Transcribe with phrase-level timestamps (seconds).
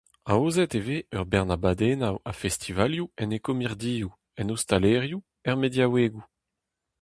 [0.33, 6.23] Aozet e vez ur bern abadennoù ha festivalioù en ekomirdioù, en ostalerioù, er mediaouegoù…